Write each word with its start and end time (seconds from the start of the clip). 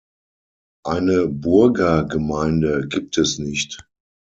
Eine 0.83 1.27
Burgergemeinde 1.27 2.87
gibt 2.87 3.19
es 3.19 3.37
nicht. 3.37 3.87